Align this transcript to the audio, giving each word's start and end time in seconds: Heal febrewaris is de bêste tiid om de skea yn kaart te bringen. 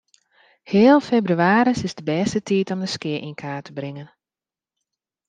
Heal 0.71 0.99
febrewaris 1.09 1.83
is 1.87 1.95
de 1.99 2.03
bêste 2.09 2.39
tiid 2.47 2.67
om 2.73 2.79
de 2.83 2.89
skea 2.95 3.19
yn 3.27 3.37
kaart 3.41 3.65
te 3.67 3.73
bringen. 3.79 4.07